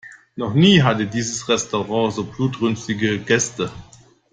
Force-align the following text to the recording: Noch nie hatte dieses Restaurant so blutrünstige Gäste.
Noch 0.35 0.55
nie 0.55 0.81
hatte 0.81 1.05
dieses 1.05 1.47
Restaurant 1.47 2.11
so 2.11 2.23
blutrünstige 2.23 3.19
Gäste. 3.19 3.71